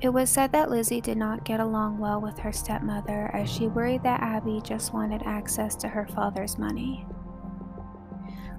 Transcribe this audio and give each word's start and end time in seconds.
It 0.00 0.10
was 0.10 0.30
said 0.30 0.52
that 0.52 0.70
Lizzie 0.70 1.00
did 1.00 1.18
not 1.18 1.44
get 1.44 1.58
along 1.58 1.98
well 1.98 2.20
with 2.20 2.38
her 2.38 2.52
stepmother 2.52 3.34
as 3.34 3.50
she 3.50 3.66
worried 3.66 4.04
that 4.04 4.22
Abby 4.22 4.60
just 4.62 4.94
wanted 4.94 5.24
access 5.24 5.74
to 5.74 5.88
her 5.88 6.06
father's 6.06 6.56
money. 6.56 7.04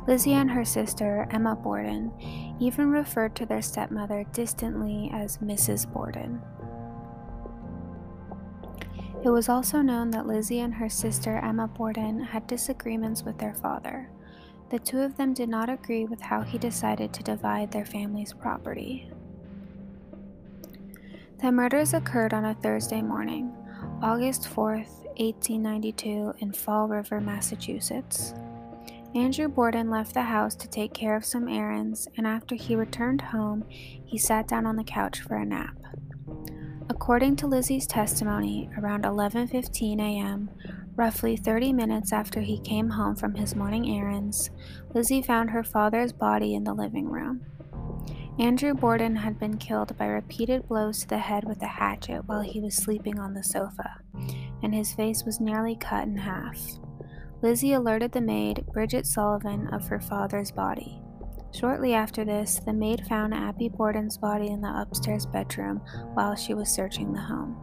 Lizzie 0.09 0.33
and 0.33 0.49
her 0.49 0.65
sister, 0.65 1.27
Emma 1.29 1.55
Borden, 1.55 2.11
even 2.59 2.89
referred 2.89 3.35
to 3.35 3.45
their 3.45 3.61
stepmother 3.61 4.25
distantly 4.33 5.11
as 5.13 5.37
Mrs. 5.37 5.85
Borden. 5.93 6.41
It 9.23 9.29
was 9.29 9.49
also 9.49 9.83
known 9.83 10.09
that 10.09 10.25
Lizzie 10.25 10.61
and 10.61 10.73
her 10.73 10.89
sister, 10.89 11.37
Emma 11.37 11.67
Borden, 11.67 12.23
had 12.23 12.47
disagreements 12.47 13.21
with 13.21 13.37
their 13.37 13.53
father. 13.53 14.09
The 14.71 14.79
two 14.79 14.97
of 14.97 15.15
them 15.15 15.35
did 15.35 15.47
not 15.47 15.69
agree 15.69 16.05
with 16.05 16.21
how 16.21 16.41
he 16.41 16.57
decided 16.57 17.13
to 17.13 17.21
divide 17.21 17.71
their 17.71 17.85
family's 17.85 18.33
property. 18.33 19.11
The 21.39 21.51
murders 21.51 21.93
occurred 21.93 22.33
on 22.33 22.45
a 22.45 22.55
Thursday 22.55 23.03
morning, 23.03 23.55
August 24.01 24.45
4th, 24.45 25.05
1892, 25.19 26.33
in 26.39 26.51
Fall 26.51 26.87
River, 26.87 27.21
Massachusetts. 27.21 28.33
Andrew 29.15 29.47
Borden 29.47 29.89
left 29.89 30.13
the 30.13 30.21
house 30.21 30.53
to 30.55 30.67
take 30.67 30.93
care 30.93 31.15
of 31.15 31.25
some 31.25 31.47
errands, 31.47 32.07
and 32.15 32.27
after 32.27 32.55
he 32.55 32.75
returned 32.75 33.21
home, 33.21 33.65
he 33.69 34.17
sat 34.17 34.47
down 34.47 34.67
on 34.67 34.75
the 34.75 34.83
couch 34.83 35.21
for 35.21 35.35
a 35.35 35.45
nap. 35.45 35.75
According 36.89 37.37
to 37.37 37.47
Lizzie's 37.47 37.87
testimony, 37.87 38.69
around 38.77 39.05
11:15 39.05 39.99
a.m., 39.99 40.49
roughly 40.95 41.35
30 41.35 41.73
minutes 41.73 42.13
after 42.13 42.41
he 42.41 42.59
came 42.59 42.89
home 42.89 43.15
from 43.15 43.33
his 43.33 43.55
morning 43.55 43.89
errands, 43.89 44.51
Lizzie 44.93 45.21
found 45.21 45.49
her 45.49 45.63
father's 45.63 46.13
body 46.13 46.53
in 46.53 46.63
the 46.63 46.73
living 46.73 47.09
room. 47.09 47.41
Andrew 48.37 48.73
Borden 48.73 49.15
had 49.15 49.39
been 49.39 49.57
killed 49.57 49.97
by 49.97 50.05
repeated 50.05 50.67
blows 50.67 50.99
to 50.99 51.07
the 51.07 51.17
head 51.17 51.45
with 51.45 51.61
a 51.61 51.67
hatchet 51.67 52.27
while 52.27 52.41
he 52.41 52.61
was 52.61 52.75
sleeping 52.75 53.19
on 53.19 53.33
the 53.33 53.43
sofa, 53.43 54.01
and 54.61 54.73
his 54.73 54.93
face 54.93 55.23
was 55.25 55.39
nearly 55.39 55.75
cut 55.75 56.07
in 56.07 56.17
half. 56.17 56.79
Lizzie 57.41 57.73
alerted 57.73 58.11
the 58.11 58.21
maid, 58.21 58.65
Bridget 58.73 59.07
Sullivan, 59.07 59.67
of 59.67 59.87
her 59.87 60.01
father's 60.01 60.51
body. 60.51 61.01
Shortly 61.53 61.93
after 61.93 62.25
this, 62.25 62.59
the 62.59 62.73
maid 62.73 63.07
found 63.07 63.33
Abby 63.33 63.69
Borden's 63.69 64.17
body 64.17 64.47
in 64.47 64.61
the 64.61 64.81
upstairs 64.81 65.25
bedroom 65.25 65.77
while 66.13 66.35
she 66.35 66.53
was 66.53 66.69
searching 66.69 67.13
the 67.13 67.21
home. 67.21 67.57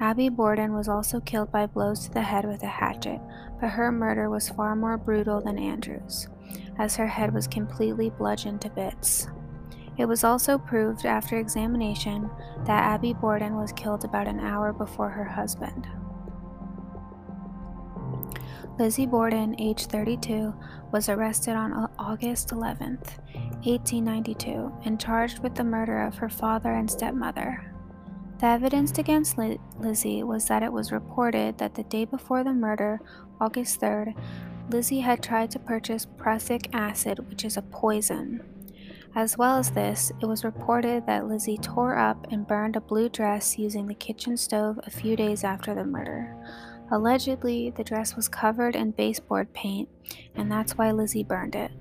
Abby 0.00 0.28
Borden 0.28 0.72
was 0.72 0.88
also 0.88 1.20
killed 1.20 1.50
by 1.50 1.66
blows 1.66 2.04
to 2.04 2.12
the 2.12 2.22
head 2.22 2.44
with 2.44 2.62
a 2.62 2.66
hatchet, 2.66 3.20
but 3.60 3.70
her 3.70 3.90
murder 3.90 4.30
was 4.30 4.50
far 4.50 4.76
more 4.76 4.96
brutal 4.96 5.40
than 5.40 5.58
Andrew's, 5.58 6.28
as 6.78 6.96
her 6.96 7.06
head 7.08 7.34
was 7.34 7.48
completely 7.48 8.10
bludgeoned 8.10 8.60
to 8.60 8.70
bits. 8.70 9.26
It 9.98 10.04
was 10.04 10.22
also 10.22 10.58
proved 10.58 11.06
after 11.06 11.38
examination 11.38 12.30
that 12.66 12.84
Abby 12.84 13.14
Borden 13.14 13.56
was 13.56 13.72
killed 13.72 14.04
about 14.04 14.28
an 14.28 14.38
hour 14.38 14.72
before 14.72 15.08
her 15.08 15.24
husband. 15.24 15.88
Lizzie 18.78 19.06
Borden, 19.06 19.54
age 19.58 19.86
32, 19.86 20.54
was 20.92 21.08
arrested 21.08 21.56
on 21.56 21.90
August 21.98 22.52
11, 22.52 22.98
1892, 23.64 24.72
and 24.84 25.00
charged 25.00 25.40
with 25.40 25.54
the 25.54 25.64
murder 25.64 26.02
of 26.02 26.16
her 26.16 26.28
father 26.28 26.72
and 26.72 26.90
stepmother. 26.90 27.72
The 28.38 28.46
evidence 28.46 28.98
against 28.98 29.38
Lizzie 29.78 30.22
was 30.22 30.44
that 30.46 30.62
it 30.62 30.72
was 30.72 30.92
reported 30.92 31.56
that 31.58 31.74
the 31.74 31.84
day 31.84 32.04
before 32.04 32.44
the 32.44 32.52
murder, 32.52 33.00
August 33.40 33.80
3rd, 33.80 34.14
Lizzie 34.70 35.00
had 35.00 35.22
tried 35.22 35.50
to 35.52 35.58
purchase 35.58 36.06
prussic 36.06 36.68
acid, 36.74 37.28
which 37.30 37.44
is 37.44 37.56
a 37.56 37.62
poison. 37.62 38.42
As 39.14 39.38
well 39.38 39.56
as 39.56 39.70
this, 39.70 40.12
it 40.20 40.26
was 40.26 40.44
reported 40.44 41.06
that 41.06 41.26
Lizzie 41.26 41.56
tore 41.56 41.96
up 41.96 42.26
and 42.30 42.46
burned 42.46 42.76
a 42.76 42.80
blue 42.82 43.08
dress 43.08 43.58
using 43.58 43.86
the 43.86 43.94
kitchen 43.94 44.36
stove 44.36 44.78
a 44.84 44.90
few 44.90 45.16
days 45.16 45.42
after 45.42 45.74
the 45.74 45.86
murder. 45.86 46.36
Allegedly, 46.90 47.70
the 47.70 47.84
dress 47.84 48.14
was 48.14 48.28
covered 48.28 48.76
in 48.76 48.92
baseboard 48.92 49.52
paint, 49.52 49.88
and 50.34 50.50
that's 50.50 50.78
why 50.78 50.90
Lizzie 50.92 51.24
burned 51.24 51.54
it. 51.54 51.72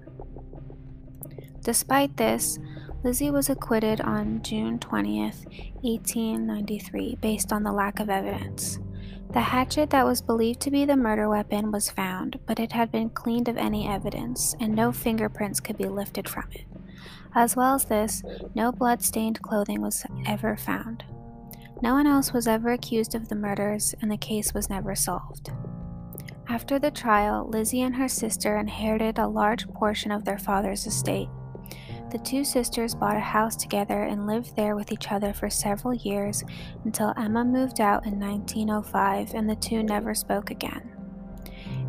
Despite 1.61 2.17
this, 2.17 2.59
Lizzie 3.03 3.29
was 3.29 3.49
acquitted 3.49 4.01
on 4.01 4.41
June 4.41 4.79
20th, 4.79 5.45
1893, 5.83 7.17
based 7.21 7.53
on 7.53 7.63
the 7.63 7.71
lack 7.71 7.99
of 7.99 8.09
evidence. 8.09 8.79
The 9.31 9.41
hatchet 9.41 9.89
that 9.91 10.05
was 10.05 10.21
believed 10.21 10.61
to 10.61 10.71
be 10.71 10.85
the 10.85 10.95
murder 10.95 11.29
weapon 11.29 11.71
was 11.71 11.91
found, 11.91 12.39
but 12.47 12.59
it 12.59 12.71
had 12.71 12.91
been 12.91 13.09
cleaned 13.09 13.47
of 13.47 13.57
any 13.57 13.87
evidence, 13.87 14.55
and 14.59 14.73
no 14.73 14.91
fingerprints 14.91 15.59
could 15.59 15.77
be 15.77 15.85
lifted 15.85 16.27
from 16.27 16.45
it. 16.51 16.65
As 17.35 17.55
well 17.55 17.75
as 17.75 17.85
this, 17.85 18.23
no 18.55 18.71
blood 18.71 19.03
stained 19.03 19.41
clothing 19.41 19.81
was 19.81 20.05
ever 20.25 20.55
found. 20.55 21.03
No 21.81 21.93
one 21.93 22.07
else 22.07 22.31
was 22.31 22.47
ever 22.47 22.71
accused 22.71 23.15
of 23.15 23.27
the 23.27 23.35
murders, 23.35 23.93
and 24.01 24.09
the 24.09 24.17
case 24.17 24.53
was 24.53 24.69
never 24.69 24.95
solved. 24.95 25.51
After 26.47 26.79
the 26.79 26.91
trial, 26.91 27.49
Lizzie 27.49 27.81
and 27.81 27.95
her 27.95 28.07
sister 28.07 28.57
inherited 28.57 29.17
a 29.17 29.27
large 29.27 29.67
portion 29.69 30.11
of 30.11 30.25
their 30.25 30.37
father's 30.37 30.85
estate. 30.85 31.29
The 32.11 32.19
two 32.19 32.43
sisters 32.43 32.95
bought 32.95 33.17
a 33.17 33.19
house 33.19 33.55
together 33.55 34.03
and 34.03 34.27
lived 34.27 34.55
there 34.55 34.75
with 34.75 34.91
each 34.91 35.11
other 35.11 35.33
for 35.33 35.49
several 35.49 35.93
years 35.93 36.43
until 36.85 37.13
Emma 37.17 37.43
moved 37.43 37.81
out 37.81 38.05
in 38.05 38.19
1905 38.19 39.33
and 39.33 39.49
the 39.49 39.55
two 39.55 39.83
never 39.83 40.13
spoke 40.13 40.51
again. 40.51 40.91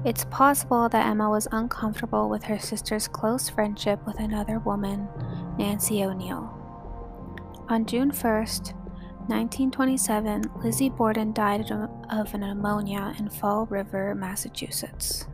It's 0.04 0.24
possible 0.24 0.88
that 0.88 1.06
Emma 1.06 1.28
was 1.28 1.48
uncomfortable 1.52 2.28
with 2.28 2.44
her 2.44 2.58
sister's 2.58 3.08
close 3.08 3.48
friendship 3.48 4.04
with 4.06 4.18
another 4.18 4.58
woman, 4.58 5.06
Nancy 5.58 6.02
O'Neill. 6.02 6.52
On 7.68 7.84
June 7.84 8.10
1st, 8.10 8.74
1927, 9.28 10.50
Lizzie 10.62 10.88
Borden 10.88 11.32
died 11.32 11.70
of 12.10 12.34
pneumonia 12.34 13.14
in 13.18 13.28
Fall 13.28 13.66
River, 13.66 14.14
Massachusetts. 14.14 15.26